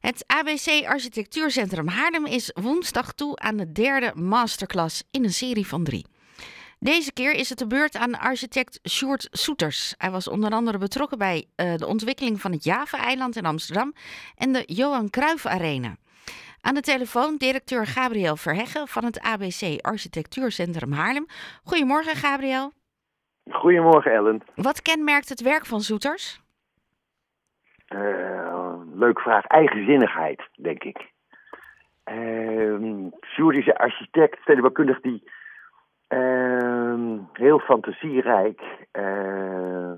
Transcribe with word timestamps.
Het 0.00 0.24
ABC 0.26 0.86
Architectuurcentrum 0.86 1.88
Haarlem 1.88 2.26
is 2.26 2.56
woensdag 2.60 3.12
toe 3.12 3.36
aan 3.36 3.56
de 3.56 3.72
derde 3.72 4.12
masterclass 4.14 5.02
in 5.10 5.24
een 5.24 5.32
serie 5.32 5.66
van 5.66 5.84
drie. 5.84 6.06
Deze 6.78 7.12
keer 7.12 7.32
is 7.32 7.48
het 7.48 7.58
de 7.58 7.66
beurt 7.66 7.96
aan 7.96 8.18
architect 8.18 8.80
Sjoerd 8.88 9.28
Soeters. 9.30 9.94
Hij 9.98 10.10
was 10.10 10.28
onder 10.28 10.50
andere 10.50 10.78
betrokken 10.78 11.18
bij 11.18 11.44
uh, 11.56 11.74
de 11.74 11.86
ontwikkeling 11.86 12.40
van 12.40 12.52
het 12.52 12.64
Java-eiland 12.64 13.36
in 13.36 13.44
Amsterdam 13.44 13.92
en 14.36 14.52
de 14.52 14.62
Johan 14.66 15.10
Cruijff 15.10 15.46
Arena. 15.46 15.96
Aan 16.60 16.74
de 16.74 16.80
telefoon 16.80 17.36
directeur 17.36 17.86
Gabriel 17.86 18.36
Verheggen 18.36 18.88
van 18.88 19.04
het 19.04 19.20
ABC 19.20 19.80
Architectuurcentrum 19.80 20.92
Haarlem. 20.92 21.26
Goedemorgen 21.64 22.16
Gabriel. 22.16 22.72
Goedemorgen 23.50 24.12
Ellen. 24.12 24.42
Wat 24.54 24.82
kenmerkt 24.82 25.28
het 25.28 25.40
werk 25.40 25.66
van 25.66 25.80
Soeters? 25.80 26.40
Uh, 27.88 28.39
leuke 29.00 29.20
vraag. 29.20 29.46
Eigenzinnigheid, 29.46 30.48
denk 30.56 30.84
ik. 30.84 31.10
Uh, 32.12 33.74
architect, 33.74 34.40
stedenbouwkundig 34.40 35.00
die 35.00 35.30
uh, 36.08 37.18
heel 37.32 37.58
fantasierijk 37.58 38.60
uh, 38.92 39.92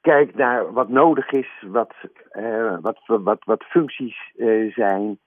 kijkt 0.00 0.34
naar 0.34 0.72
wat 0.72 0.88
nodig 0.88 1.30
is, 1.30 1.64
wat, 1.66 1.94
uh, 2.32 2.76
wat, 2.80 2.98
wat, 3.06 3.44
wat 3.44 3.64
functies 3.64 4.32
zijn. 4.74 5.18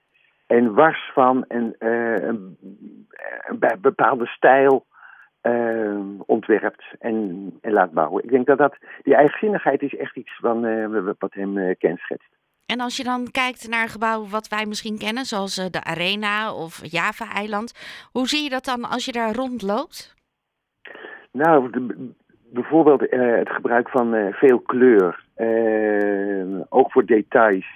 En 0.46 0.74
wars 0.74 1.10
van 1.14 1.44
een, 1.48 1.74
een, 1.78 2.56
een 3.46 3.80
bepaalde 3.80 4.26
stijl 4.26 4.86
ontwerpt 6.26 6.84
en, 6.98 7.58
laat 7.60 7.92
bouwen. 7.92 8.24
Ik 8.24 8.30
denk 8.30 8.46
dat, 8.46 8.58
dat 8.58 8.76
die 9.02 9.14
eigenzinnigheid 9.14 9.82
is 9.82 9.96
echt 9.96 10.16
iets 10.16 10.36
van, 10.40 10.60
wat 11.18 11.32
hem 11.34 11.76
kenschetst. 11.78 12.39
En 12.70 12.80
als 12.80 12.96
je 12.96 13.04
dan 13.04 13.30
kijkt 13.30 13.68
naar 13.68 13.82
een 13.82 13.88
gebouw 13.88 14.26
wat 14.26 14.48
wij 14.48 14.66
misschien 14.66 14.98
kennen, 14.98 15.24
zoals 15.24 15.54
de 15.54 15.84
Arena 15.84 16.54
of 16.54 16.80
Java-eiland, 16.82 17.72
hoe 18.12 18.28
zie 18.28 18.42
je 18.42 18.50
dat 18.50 18.64
dan 18.64 18.84
als 18.84 19.04
je 19.04 19.12
daar 19.12 19.34
rondloopt? 19.34 20.14
Nou, 21.32 21.70
bijvoorbeeld 22.52 23.12
uh, 23.12 23.36
het 23.36 23.50
gebruik 23.50 23.88
van 23.88 24.14
uh, 24.14 24.32
veel 24.32 24.60
kleur, 24.60 25.24
ook 26.68 26.92
voor 26.92 27.04
details. 27.04 27.66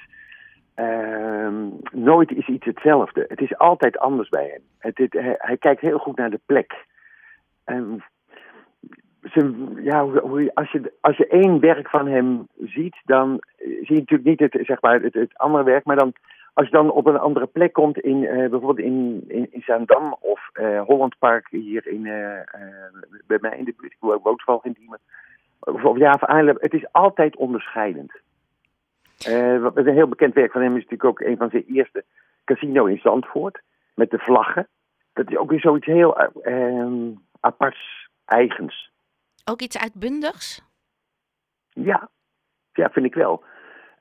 nooit 1.92 2.30
is 2.30 2.48
iets 2.48 2.64
hetzelfde. 2.64 3.24
Het 3.28 3.40
is 3.40 3.58
altijd 3.58 3.98
anders 3.98 4.28
bij 4.28 4.48
hem. 4.52 4.62
Hij, 4.78 5.36
hij, 5.38 5.56
kijkt 5.56 5.80
heel 5.80 5.98
goed 5.98 6.16
naar 6.16 6.30
de 6.30 6.40
plek. 6.46 6.86
Ja, 9.82 10.00
als, 10.54 10.70
je, 10.70 10.92
als 11.00 11.16
je 11.16 11.26
één 11.26 11.60
werk 11.60 11.88
van 11.88 12.06
hem 12.06 12.48
ziet, 12.58 12.96
dan 13.04 13.40
zie 13.56 13.94
je 13.94 13.98
natuurlijk 13.98 14.24
niet 14.24 14.40
het, 14.40 14.66
zeg 14.66 14.80
maar, 14.80 15.00
het, 15.00 15.14
het 15.14 15.38
andere 15.38 15.64
werk, 15.64 15.84
maar 15.84 15.96
dan 15.96 16.12
als 16.54 16.66
je 16.66 16.72
dan 16.72 16.90
op 16.90 17.06
een 17.06 17.18
andere 17.18 17.46
plek 17.46 17.72
komt, 17.72 17.98
in, 17.98 18.22
uh, 18.22 18.30
bijvoorbeeld 18.30 18.78
in, 18.78 19.24
in, 19.28 19.48
in 19.50 19.86
of 20.20 20.50
uh, 20.52 20.82
Hollandpark 20.82 21.48
hier 21.50 21.86
in, 21.86 22.04
uh, 22.04 22.38
bij 23.26 23.38
mij 23.40 23.58
in 23.58 23.64
de 23.64 23.74
buurt, 23.76 23.92
ik 23.92 23.98
woon 24.00 24.40
ook 24.44 24.64
in 24.64 24.72
Diemen, 24.72 24.98
of, 25.60 25.84
of 25.84 25.98
Java 25.98 26.38
Island, 26.38 26.60
het 26.60 26.72
is 26.72 26.92
altijd 26.92 27.36
onderscheidend. 27.36 28.12
een 29.24 29.94
heel 29.94 30.08
bekend 30.08 30.34
werk 30.34 30.52
van 30.52 30.62
hem 30.62 30.76
is 30.76 30.82
natuurlijk 30.82 31.04
ook 31.04 31.20
een 31.20 31.36
van 31.36 31.50
zijn 31.50 31.64
eerste 31.66 32.04
casino 32.44 32.84
in 32.84 32.98
Zandvoort, 32.98 33.60
met 33.94 34.10
de 34.10 34.18
vlaggen. 34.18 34.68
Dat 35.12 35.30
is 35.30 35.36
ook 35.36 35.50
weer 35.50 35.60
zoiets 35.60 35.86
heel 35.86 36.16
ehm, 36.16 37.10
aparts, 37.40 38.08
eigens. 38.24 38.92
Ook 39.44 39.60
iets 39.60 39.78
uitbundigs? 39.78 40.62
Ja, 41.68 42.08
ja 42.72 42.90
vind 42.90 43.06
ik 43.06 43.14
wel. 43.14 43.44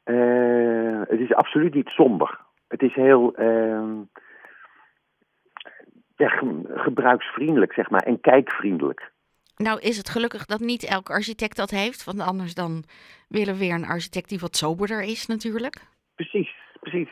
Uh, 0.06 1.02
het 1.08 1.20
is 1.20 1.34
absoluut 1.34 1.74
niet 1.74 1.90
somber. 1.90 2.40
Het 2.68 2.82
is 2.82 2.94
heel 2.94 3.40
uh, 3.40 4.00
ja, 6.16 6.30
gebruiksvriendelijk, 6.76 7.74
zeg 7.74 7.90
maar, 7.90 8.02
en 8.02 8.20
kijkvriendelijk. 8.20 9.12
Nou 9.58 9.80
is 9.80 9.98
het 9.98 10.10
gelukkig 10.10 10.46
dat 10.46 10.60
niet 10.60 10.90
elke 10.90 11.12
architect 11.12 11.56
dat 11.58 11.70
heeft, 11.70 12.04
want 12.04 12.22
anders 12.22 12.54
dan 12.54 12.84
willen 13.28 13.54
we 13.54 13.60
weer 13.60 13.74
een 13.74 13.86
architect 13.86 14.30
die 14.30 14.40
wat 14.40 14.56
soberder 14.56 15.02
is 15.02 15.28
natuurlijk. 15.28 15.82
Precies, 16.16 16.56
precies. 16.80 17.10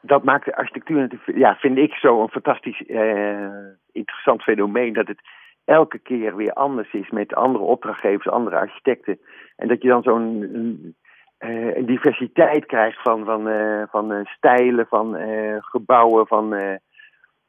Dat 0.00 0.24
maakt 0.24 0.44
de 0.44 0.56
architectuur 0.56 1.00
natuurlijk, 1.00 1.38
ja, 1.38 1.56
vind 1.56 1.78
ik 1.78 1.92
zo 1.94 2.22
een 2.22 2.28
fantastisch 2.28 2.80
uh, 2.80 3.68
interessant 3.92 4.42
fenomeen, 4.42 4.92
dat 4.92 5.08
het 5.08 5.20
elke 5.66 5.98
keer 5.98 6.36
weer 6.36 6.52
anders 6.52 6.92
is 6.92 7.10
met 7.10 7.34
andere 7.34 7.64
opdrachtgevers, 7.64 8.28
andere 8.28 8.56
architecten. 8.56 9.18
En 9.56 9.68
dat 9.68 9.82
je 9.82 9.88
dan 9.88 10.02
zo'n 10.02 10.94
een 11.38 11.86
diversiteit 11.86 12.66
krijgt 12.66 13.02
van, 13.02 13.24
van, 13.24 13.48
uh, 13.48 13.82
van 13.90 14.12
uh, 14.12 14.24
stijlen, 14.24 14.86
van 14.86 15.16
gebouwen, 15.60 16.26
van 16.26 16.54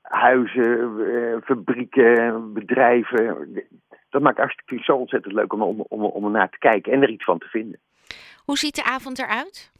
huizen, 0.01 1.41
fabrieken, 1.43 2.53
bedrijven. 2.53 3.47
Dat 4.09 4.21
maakt 4.21 4.39
architectuur 4.39 4.83
zo 4.83 4.95
ontzettend 4.95 5.33
leuk 5.33 5.53
om, 5.53 5.61
om, 5.61 5.85
om, 5.87 6.03
om 6.03 6.25
er 6.25 6.31
naar 6.31 6.49
te 6.49 6.57
kijken 6.57 6.91
en 6.91 7.01
er 7.01 7.09
iets 7.09 7.23
van 7.23 7.37
te 7.37 7.47
vinden. 7.47 7.79
Hoe 8.45 8.57
ziet 8.57 8.75
de 8.75 8.83
avond 8.83 9.19
eruit? 9.19 9.71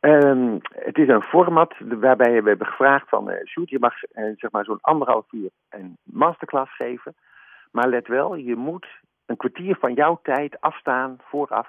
Um, 0.00 0.58
het 0.62 0.98
is 0.98 1.08
een 1.08 1.22
format 1.22 1.74
waarbij 1.78 2.42
we 2.42 2.48
hebben 2.48 2.66
gevraagd 2.66 3.08
van 3.08 3.30
uh, 3.30 3.36
je 3.64 3.78
mag 3.78 3.94
uh, 4.02 4.32
zeg 4.36 4.50
maar 4.50 4.64
zo'n 4.64 4.80
anderhalf 4.80 5.32
uur 5.32 5.50
een 5.68 5.96
masterclass 6.02 6.76
geven. 6.76 7.14
Maar 7.70 7.88
let 7.88 8.06
wel, 8.06 8.34
je 8.34 8.56
moet 8.56 8.86
een 9.26 9.36
kwartier 9.36 9.76
van 9.76 9.94
jouw 9.94 10.20
tijd 10.22 10.60
afstaan 10.60 11.16
vooraf 11.22 11.68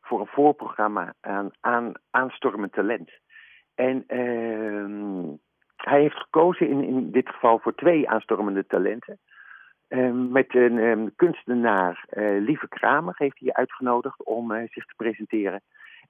voor 0.00 0.20
een 0.20 0.26
voorprogramma 0.26 1.14
aan, 1.20 1.50
aan 1.60 1.92
aanstormend 2.10 2.72
talent. 2.72 3.10
En 3.74 4.04
uh, 4.08 5.34
hij 5.76 6.00
heeft 6.00 6.16
gekozen 6.16 6.68
in, 6.68 6.84
in 6.84 7.10
dit 7.10 7.28
geval 7.28 7.58
voor 7.58 7.74
twee 7.74 8.10
aanstormende 8.10 8.66
talenten. 8.66 9.18
Uh, 9.88 10.10
met 10.12 10.54
een 10.54 11.12
kunstenaar, 11.16 12.04
uh, 12.12 12.40
Lieve 12.40 12.68
Kramer, 12.68 13.14
heeft 13.16 13.38
hij 13.38 13.52
uitgenodigd 13.52 14.24
om 14.24 14.52
zich 14.70 14.86
te 14.86 14.94
presenteren. 14.96 15.62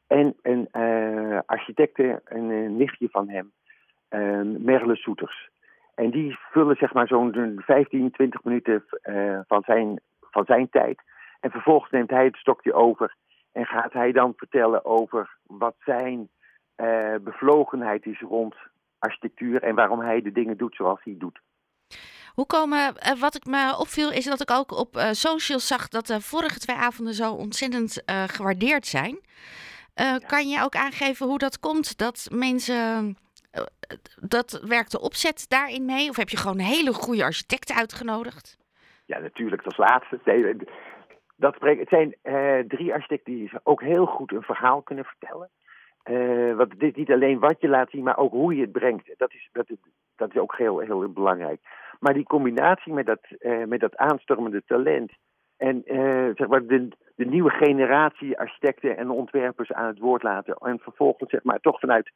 En 0.06 0.36
een 0.42 0.68
uh, 0.72 1.38
architecte, 1.46 2.20
een 2.24 2.76
nichtje 2.76 3.08
van 3.10 3.28
hem, 3.28 3.52
ehm, 4.08 4.64
Merle 4.64 4.96
Soeters. 4.96 5.50
En 5.94 6.10
die 6.10 6.36
vullen 6.50 6.76
zeg 6.76 6.92
maar 6.92 7.06
zo'n 7.06 7.62
15, 7.64 8.10
20 8.10 8.44
minuten 8.44 8.84
van, 9.46 9.62
zijn, 9.62 10.00
van 10.20 10.44
zijn 10.44 10.68
tijd. 10.70 11.02
En 11.40 11.50
vervolgens 11.50 11.90
neemt 11.90 12.10
hij 12.10 12.24
het 12.24 12.36
stokje 12.36 12.72
over 12.72 13.16
en 13.52 13.66
gaat 13.66 13.92
hij 13.92 14.12
dan 14.12 14.32
vertellen 14.36 14.84
over 14.84 15.36
wat 15.46 15.74
zijn 15.78 16.28
bevlogenheid 17.22 18.06
is 18.06 18.20
rond 18.20 18.54
architectuur 18.98 19.62
en 19.62 19.74
waarom 19.74 20.00
hij 20.00 20.22
de 20.22 20.32
dingen 20.32 20.56
doet 20.56 20.74
zoals 20.74 21.00
hij 21.02 21.14
doet. 21.18 21.40
Hoe 22.34 22.46
komen, 22.46 22.94
wat 23.18 23.34
ik 23.34 23.44
me 23.44 23.76
opviel, 23.78 24.12
is 24.12 24.24
dat 24.24 24.40
ik 24.40 24.50
ook 24.50 24.70
op 24.70 24.96
socials 25.10 25.66
zag 25.66 25.88
dat 25.88 26.06
de 26.06 26.20
vorige 26.20 26.58
twee 26.58 26.76
avonden 26.76 27.14
zo 27.14 27.32
ontzettend 27.32 28.02
gewaardeerd 28.26 28.86
zijn. 28.86 29.18
Ja. 29.94 30.18
Kan 30.18 30.48
je 30.48 30.62
ook 30.62 30.74
aangeven 30.74 31.26
hoe 31.26 31.38
dat 31.38 31.58
komt 31.58 31.98
dat 31.98 32.28
mensen. 32.32 33.16
dat 34.20 34.62
werkt 34.66 34.90
de 34.90 35.00
opzet 35.00 35.44
daarin 35.48 35.84
mee? 35.84 36.08
Of 36.08 36.16
heb 36.16 36.28
je 36.28 36.36
gewoon 36.36 36.58
hele 36.58 36.92
goede 36.92 37.24
architecten 37.24 37.76
uitgenodigd? 37.76 38.58
Ja, 39.06 39.18
natuurlijk, 39.18 39.62
als 39.62 39.76
laatste. 39.76 40.20
Nee, 40.24 40.56
dat 41.36 41.54
spreekt, 41.54 41.80
het 41.80 41.88
zijn 41.88 42.16
uh, 42.22 42.58
drie 42.68 42.92
architecten 42.92 43.32
die 43.32 43.50
ook 43.62 43.82
heel 43.82 44.06
goed 44.06 44.32
een 44.32 44.42
verhaal 44.42 44.82
kunnen 44.82 45.04
vertellen. 45.04 45.50
Uh, 46.04 46.56
want 46.56 46.72
het 46.72 46.82
is 46.82 46.94
niet 46.94 47.10
alleen 47.10 47.38
wat 47.38 47.60
je 47.60 47.68
laat 47.68 47.90
zien, 47.90 48.02
maar 48.02 48.16
ook 48.16 48.32
hoe 48.32 48.54
je 48.54 48.60
het 48.60 48.72
brengt. 48.72 49.14
Dat 49.16 49.32
is, 49.32 49.48
dat 49.52 49.70
is, 49.70 49.76
dat 50.16 50.30
is 50.30 50.40
ook 50.40 50.56
heel, 50.56 50.78
heel 50.78 51.12
belangrijk. 51.12 51.60
Maar 52.00 52.14
die 52.14 52.24
combinatie 52.24 52.92
met 52.92 53.06
dat, 53.06 53.20
uh, 53.38 53.64
met 53.64 53.80
dat 53.80 53.96
aanstormende 53.96 54.62
talent 54.66 55.12
en 55.62 55.82
zeg 56.36 56.48
maar 56.48 56.66
de, 56.66 56.88
de 57.14 57.24
nieuwe 57.24 57.50
generatie 57.50 58.38
architecten 58.38 58.96
en 58.96 59.10
ontwerpers 59.10 59.72
aan 59.72 59.86
het 59.86 59.98
woord 59.98 60.22
laten. 60.22 60.54
En 60.54 60.78
vervolgens 60.78 61.30
zeg 61.30 61.42
maar 61.42 61.60
toch 61.60 61.80
vanuit 61.80 62.12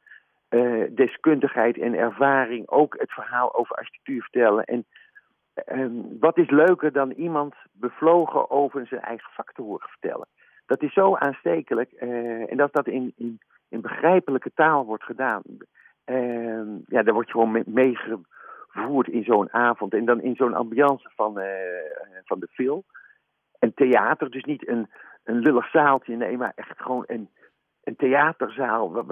deskundigheid 0.89 1.77
en 1.77 1.93
ervaring 1.93 2.69
ook 2.69 2.95
het 2.99 3.11
verhaal 3.11 3.55
over 3.55 3.75
architectuur 3.75 4.21
vertellen. 4.21 4.63
En 4.63 4.85
um, 5.65 6.17
wat 6.19 6.37
is 6.37 6.49
leuker 6.49 6.91
dan 6.91 7.11
iemand 7.11 7.55
bevlogen 7.71 8.49
over 8.49 8.87
zijn 8.87 9.01
eigen 9.01 9.31
vak 9.33 9.53
te 9.53 9.61
horen 9.61 9.89
vertellen? 9.89 10.27
Dat 10.65 10.81
is 10.81 10.93
zo 10.93 11.15
aanstekelijk 11.15 11.91
uh, 11.99 12.51
en 12.51 12.57
dat 12.57 12.73
dat 12.73 12.87
in, 12.87 13.13
in, 13.17 13.39
in, 13.69 13.81
begrijpelijke 13.81 14.51
taal 14.55 14.85
wordt 14.85 15.03
gedaan. 15.03 15.41
Uh, 16.05 16.61
ja, 16.87 17.03
daar 17.03 17.13
word 17.13 17.25
je 17.27 17.31
gewoon 17.31 17.63
meegevoerd 17.65 19.07
in 19.07 19.23
zo'n 19.23 19.53
avond 19.53 19.93
en 19.93 20.05
dan 20.05 20.21
in 20.21 20.35
zo'n 20.35 20.53
ambiance 20.53 21.09
van, 21.15 21.39
van 22.25 22.39
de 22.39 22.47
film. 22.51 22.83
En 23.59 23.73
theater, 23.73 24.29
dus 24.29 24.43
niet 24.43 24.67
een, 24.67 24.89
een 25.23 25.39
lullig 25.39 25.69
zaaltje, 25.69 26.15
nee, 26.15 26.37
maar 26.37 26.51
echt 26.55 26.81
gewoon 26.81 27.03
een, 27.07 27.29
een 27.83 27.95
theaterzaal 27.95 29.05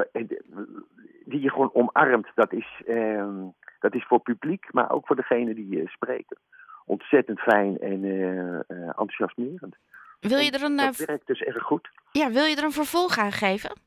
die 1.26 1.42
je 1.42 1.50
gewoon 1.50 1.74
omarmt. 1.74 2.32
Dat 2.36 2.54
is, 2.54 2.82
ehm, 2.86 3.44
dat 3.80 3.94
is 3.96 4.06
voor 4.06 4.20
publiek, 4.20 4.74
maar 4.74 4.92
ook 4.92 5.08
voor 5.08 5.16
degene 5.16 5.54
die 5.54 5.76
uh, 5.76 5.88
spreken. 5.88 6.38
Ontzettend 6.86 7.40
fijn 7.40 7.80
en 7.80 8.04
uh, 8.04 8.60
enthousiasmerend. 8.88 9.76
Wil 10.20 10.38
je 10.38 10.52
er 10.52 10.64
een, 10.64 10.76
dat 10.76 11.06
werkt 11.06 11.28
dus 11.28 11.42
erg 11.42 11.64
goed. 11.64 11.90
Ja, 12.12 12.32
wil 12.32 12.44
je 12.44 12.56
er 12.56 12.64
een 12.64 12.72
vervolg 12.72 13.18
aan 13.18 13.32
geven? 13.32 13.78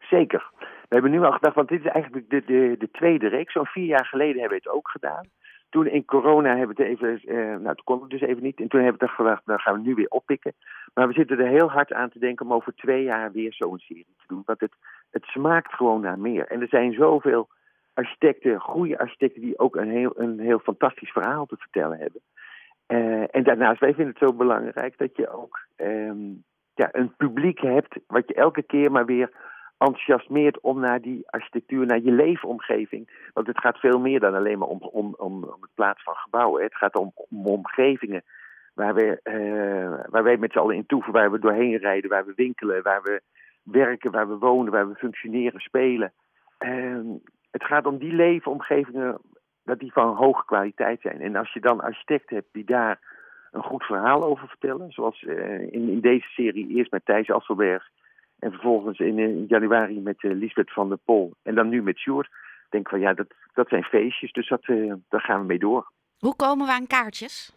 Zeker. 0.00 0.50
We 0.58 0.94
hebben 0.94 1.10
nu 1.10 1.22
al 1.22 1.32
gedacht, 1.32 1.54
want 1.54 1.68
dit 1.68 1.84
is 1.84 1.90
eigenlijk 1.90 2.30
de, 2.30 2.44
de, 2.44 2.74
de 2.78 2.90
tweede 2.90 3.28
reeks. 3.28 3.52
Zo'n 3.52 3.66
vier 3.66 3.86
jaar 3.86 4.06
geleden 4.06 4.40
hebben 4.40 4.58
we 4.58 4.64
het 4.64 4.74
ook 4.74 4.88
gedaan. 4.88 5.28
Toen 5.76 5.86
in 5.86 6.04
corona 6.04 6.56
hebben 6.56 6.76
we 6.76 6.82
het 6.82 6.92
even, 6.92 7.20
eh, 7.24 7.36
nou 7.36 7.74
toen 7.74 7.84
kon 7.84 8.00
het 8.00 8.10
dus 8.10 8.20
even 8.20 8.42
niet. 8.42 8.60
En 8.60 8.68
toen 8.68 8.80
hebben 8.80 9.00
we 9.00 9.14
gedacht, 9.14 9.42
dan 9.46 9.58
gaan 9.58 9.74
we 9.74 9.80
nu 9.80 9.94
weer 9.94 10.08
oppikken. 10.08 10.52
Maar 10.94 11.08
we 11.08 11.12
zitten 11.12 11.38
er 11.38 11.46
heel 11.46 11.70
hard 11.70 11.92
aan 11.92 12.08
te 12.08 12.18
denken 12.18 12.46
om 12.46 12.52
over 12.52 12.74
twee 12.74 13.02
jaar 13.02 13.32
weer 13.32 13.52
zo'n 13.52 13.78
serie 13.78 14.06
te 14.18 14.24
doen. 14.26 14.42
Want 14.44 14.60
het, 14.60 14.72
het 15.10 15.24
smaakt 15.24 15.74
gewoon 15.74 16.00
naar 16.00 16.18
meer. 16.18 16.46
En 16.46 16.60
er 16.60 16.68
zijn 16.68 16.92
zoveel 16.92 17.48
architecten, 17.94 18.60
goede 18.60 18.98
architecten, 18.98 19.40
die 19.42 19.58
ook 19.58 19.76
een 19.76 19.90
heel, 19.90 20.12
een 20.14 20.38
heel 20.38 20.58
fantastisch 20.58 21.12
verhaal 21.12 21.46
te 21.46 21.56
vertellen 21.56 21.98
hebben. 21.98 22.20
Uh, 22.88 23.34
en 23.34 23.42
daarnaast, 23.42 23.80
wij 23.80 23.94
vinden 23.94 24.14
het 24.18 24.28
zo 24.28 24.36
belangrijk 24.36 24.98
dat 24.98 25.16
je 25.16 25.30
ook 25.30 25.66
um, 25.76 26.44
ja, 26.74 26.88
een 26.92 27.16
publiek 27.16 27.60
hebt 27.60 27.98
wat 28.06 28.28
je 28.28 28.34
elke 28.34 28.62
keer 28.62 28.90
maar 28.92 29.06
weer 29.06 29.30
enthousiasmeert 29.78 30.60
om 30.60 30.80
naar 30.80 31.00
die 31.00 31.22
architectuur, 31.26 31.86
naar 31.86 32.00
je 32.00 32.12
leefomgeving. 32.12 33.30
Want 33.32 33.46
het 33.46 33.60
gaat 33.60 33.78
veel 33.78 33.98
meer 33.98 34.20
dan 34.20 34.34
alleen 34.34 34.58
maar 34.58 34.68
om, 34.68 34.78
om, 34.80 35.14
om, 35.18 35.44
om 35.44 35.60
het 35.60 35.74
plaats 35.74 36.02
van 36.02 36.14
gebouwen. 36.14 36.62
Het 36.62 36.76
gaat 36.76 36.96
om, 36.96 37.12
om 37.14 37.46
omgevingen 37.46 38.22
waar, 38.74 38.94
we, 38.94 39.20
uh, 39.24 40.10
waar 40.10 40.22
wij 40.22 40.36
met 40.36 40.52
z'n 40.52 40.58
allen 40.58 40.76
in 40.76 40.86
toeven, 40.86 41.12
waar 41.12 41.30
we 41.30 41.38
doorheen 41.38 41.76
rijden, 41.76 42.10
waar 42.10 42.26
we 42.26 42.32
winkelen, 42.36 42.82
waar 42.82 43.02
we 43.02 43.22
werken, 43.62 44.10
waar 44.10 44.28
we 44.28 44.38
wonen, 44.38 44.72
waar 44.72 44.88
we 44.88 44.94
functioneren, 44.94 45.60
spelen. 45.60 46.12
Uh, 46.58 47.00
het 47.50 47.64
gaat 47.64 47.86
om 47.86 47.98
die 47.98 48.12
leefomgevingen, 48.12 49.18
dat 49.64 49.78
die 49.78 49.92
van 49.92 50.14
hoge 50.14 50.44
kwaliteit 50.44 51.00
zijn. 51.00 51.20
En 51.20 51.36
als 51.36 51.52
je 51.52 51.60
dan 51.60 51.80
architecten 51.80 52.36
hebt 52.36 52.52
die 52.52 52.64
daar 52.64 52.98
een 53.50 53.62
goed 53.62 53.84
verhaal 53.84 54.24
over 54.24 54.48
vertellen, 54.48 54.90
zoals 54.90 55.22
uh, 55.22 55.60
in, 55.60 55.88
in 55.88 56.00
deze 56.00 56.28
serie 56.28 56.68
eerst 56.68 56.90
met 56.90 57.04
Thijs 57.04 57.30
Asselberg 57.30 57.90
en 58.38 58.50
vervolgens 58.50 58.98
in, 58.98 59.18
in 59.18 59.44
januari 59.48 60.00
met 60.00 60.22
uh, 60.22 60.34
Lisbeth 60.34 60.72
van 60.72 60.88
der 60.88 60.98
Pol 61.04 61.34
en 61.42 61.54
dan 61.54 61.68
nu 61.68 61.82
met 61.82 61.98
Sjoerd, 61.98 62.28
denk 62.70 62.84
ik 62.84 62.90
van 62.90 63.00
ja, 63.00 63.14
dat, 63.14 63.26
dat 63.54 63.68
zijn 63.68 63.82
feestjes, 63.82 64.32
dus 64.32 64.48
dat, 64.48 64.66
uh, 64.66 64.94
daar 65.08 65.20
gaan 65.20 65.40
we 65.40 65.46
mee 65.46 65.58
door. 65.58 65.92
Hoe 66.18 66.36
komen 66.36 66.66
we 66.66 66.72
aan 66.72 66.86
kaartjes? 66.86 67.56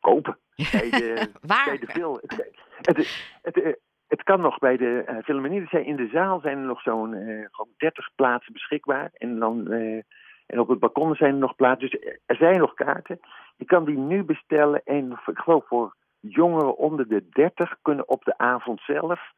Kopen. 0.00 0.38
Bij 0.72 0.90
de, 0.90 1.30
Waar? 1.40 1.64
Bij 1.64 1.78
de 1.78 1.86
film. 1.86 2.18
Het, 2.20 2.52
het, 2.80 2.96
het, 3.42 3.78
het 4.08 4.22
kan 4.22 4.40
nog 4.40 4.58
bij 4.58 4.76
de 4.76 5.04
uh, 5.08 5.18
Philharmonie. 5.22 5.68
in 5.70 5.96
de 5.96 6.08
zaal 6.12 6.40
zijn 6.40 6.58
er 6.58 6.64
nog 6.64 6.82
zo'n 6.82 7.12
uh, 7.12 7.46
30 7.76 8.08
plaatsen 8.14 8.52
beschikbaar. 8.52 9.10
En, 9.12 9.38
dan, 9.38 9.72
uh, 9.72 10.02
en 10.46 10.60
op 10.60 10.68
het 10.68 10.78
balkon 10.78 11.14
zijn 11.14 11.32
er 11.32 11.38
nog 11.38 11.56
plaatsen. 11.56 11.90
Dus 11.90 12.00
er 12.26 12.36
zijn 12.36 12.58
nog 12.58 12.74
kaarten. 12.74 13.20
Je 13.56 13.64
kan 13.64 13.84
die 13.84 13.98
nu 13.98 14.24
bestellen. 14.24 14.82
En 14.84 15.20
ik 15.26 15.38
geloof 15.38 15.66
voor 15.66 15.94
jongeren 16.20 16.76
onder 16.76 17.08
de 17.08 17.28
30 17.28 17.76
kunnen 17.82 18.08
op 18.08 18.24
de 18.24 18.38
avond 18.38 18.80
zelf 18.80 19.32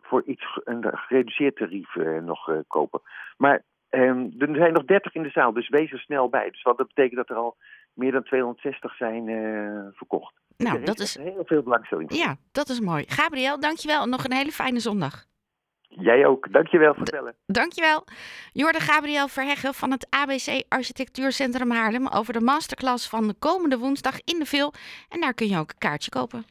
voor 0.00 0.22
iets 0.26 0.60
een 0.64 0.84
gereduceerd 0.92 1.56
tarief 1.56 1.94
nog 2.22 2.50
kopen. 2.66 3.00
Maar 3.36 3.62
er 3.88 4.28
zijn 4.36 4.72
nog 4.72 4.84
30 4.84 5.14
in 5.14 5.22
de 5.22 5.30
zaal, 5.30 5.52
dus 5.52 5.68
wees 5.68 5.92
er 5.92 5.98
snel 5.98 6.28
bij. 6.28 6.50
Dus 6.50 6.62
wat 6.62 6.78
dat 6.78 6.86
betekent 6.86 7.16
dat 7.16 7.28
er 7.28 7.36
al 7.36 7.56
meer 7.94 8.12
dan 8.12 8.22
260 8.22 8.94
zijn 8.96 9.24
verkocht. 9.94 10.34
Nou, 10.56 10.84
dat 10.84 10.98
is, 10.98 11.16
is. 11.16 11.24
heel 11.24 11.44
veel 11.44 11.62
belangstelling. 11.62 12.14
Ja, 12.14 12.36
dat 12.52 12.68
is 12.68 12.80
mooi. 12.80 13.04
Gabriel, 13.08 13.60
dankjewel. 13.60 14.06
Nog 14.06 14.24
een 14.24 14.32
hele 14.32 14.50
fijne 14.50 14.80
zondag. 14.80 15.28
Jij 15.88 16.26
ook. 16.26 16.52
Dankjewel 16.52 16.92
voor 16.94 17.02
het 17.02 17.10
bellen. 17.10 17.34
Dankjewel. 17.46 18.04
Jorde 18.52 18.80
Gabriel 18.80 19.28
Verheggen 19.28 19.74
van 19.74 19.90
het 19.90 20.06
ABC 20.10 20.64
Architectuurcentrum 20.68 21.70
Haarlem 21.70 22.08
over 22.08 22.32
de 22.32 22.40
masterclass 22.40 23.08
van 23.08 23.26
de 23.26 23.34
komende 23.38 23.78
woensdag 23.78 24.20
in 24.24 24.38
de 24.38 24.44
Vil. 24.44 24.72
En 25.08 25.20
daar 25.20 25.34
kun 25.34 25.48
je 25.48 25.58
ook 25.58 25.70
een 25.70 25.78
kaartje 25.78 26.10
kopen. 26.10 26.44